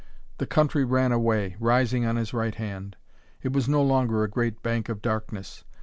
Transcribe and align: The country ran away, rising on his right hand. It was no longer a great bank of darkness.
The 0.39 0.47
country 0.47 0.83
ran 0.83 1.11
away, 1.11 1.55
rising 1.59 2.05
on 2.05 2.15
his 2.15 2.33
right 2.33 2.55
hand. 2.55 2.95
It 3.43 3.53
was 3.53 3.69
no 3.69 3.83
longer 3.83 4.23
a 4.23 4.27
great 4.31 4.63
bank 4.63 4.89
of 4.89 4.99
darkness. 4.99 5.63